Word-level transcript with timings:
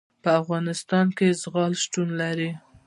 په 0.23 0.29
افغانستان 0.41 1.05
کې 1.17 1.27
زغال 1.41 1.73
شتون 1.83 2.07
لري. 2.21 2.51